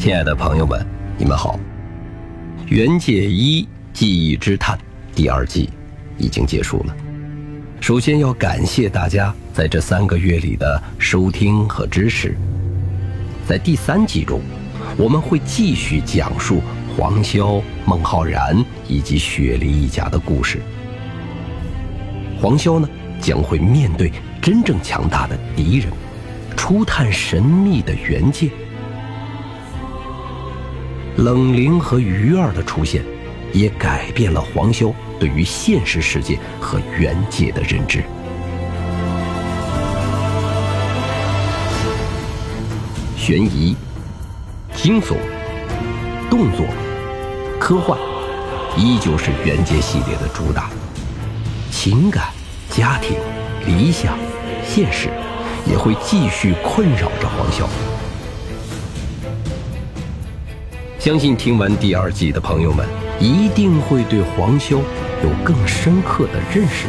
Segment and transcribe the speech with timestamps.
[0.00, 0.82] 亲爱的朋友们，
[1.18, 1.60] 你们好，
[2.68, 4.74] 《原界一记忆之探》
[5.14, 5.68] 第二季
[6.16, 6.96] 已经结束了。
[7.82, 12.34] 首先要感谢大家在这三个月里的收听和支持。
[13.46, 14.40] 在第三季中，
[14.96, 16.62] 我们会继续讲述
[16.96, 18.56] 黄潇、孟浩然
[18.88, 20.62] 以及雪梨一家的故事。
[22.40, 22.88] 黄潇呢，
[23.20, 24.10] 将会面对
[24.40, 25.92] 真正强大的敌人，
[26.56, 28.48] 初探神秘的原界。
[31.20, 33.04] 冷灵和鱼儿的出现，
[33.52, 38.02] 也改变了黄潇对于现实世界和原界的认知。
[43.18, 43.76] 悬疑、
[44.74, 45.14] 惊悚、
[46.30, 46.64] 动作、
[47.58, 47.98] 科幻，
[48.78, 50.70] 依旧是原界系列的主打。
[51.70, 52.28] 情感、
[52.70, 53.18] 家庭、
[53.66, 54.16] 理想、
[54.64, 55.10] 现实，
[55.66, 57.68] 也会继续困扰着黄潇。
[61.00, 62.86] 相信听完第二季的朋友们，
[63.18, 64.72] 一定会对黄潇
[65.22, 66.88] 有更深刻的认识。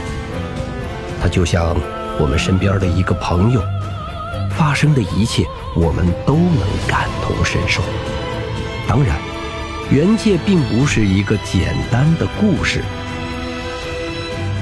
[1.22, 1.73] 他就像
[2.20, 3.62] 我们身边的一个朋友，
[4.50, 7.81] 发生的一切我们都能感同身受。
[8.86, 9.16] 当然，
[9.90, 12.84] 原界并不是一个简单的故事，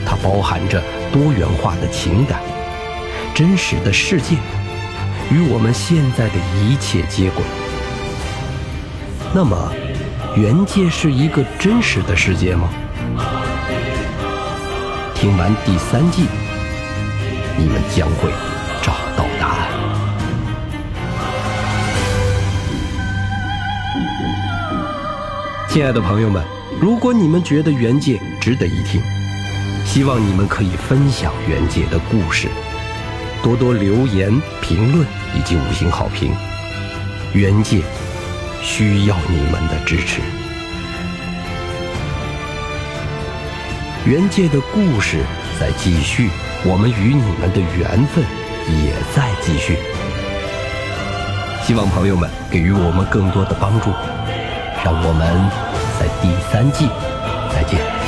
[0.06, 0.80] 它包含着
[1.12, 2.40] 多元化的情感、
[3.34, 4.36] 真实的世界，
[5.32, 7.44] 与我们现在的一切接轨。
[9.32, 9.72] 那么，
[10.36, 12.68] 原界是一个真实的世界吗？
[15.14, 16.24] 听完第三季，
[17.56, 18.32] 你们将会
[18.82, 19.70] 找到答案。
[25.68, 26.44] 亲爱的朋友们，
[26.82, 29.00] 如果你们觉得原界值得一听，
[29.86, 32.48] 希望你们可以分享原界的故事，
[33.44, 35.06] 多多留言、评论
[35.38, 36.34] 以及五星好评。
[37.32, 37.84] 原界。
[38.62, 40.22] 需要你们的支持。
[44.06, 45.24] 原界的故事
[45.60, 46.30] 在继续，
[46.64, 48.24] 我们与你们的缘分
[48.84, 49.78] 也在继续。
[51.64, 53.92] 希望朋友们给予我们更多的帮助，
[54.84, 55.50] 让我们
[56.00, 56.88] 在第三季
[57.54, 57.99] 再见。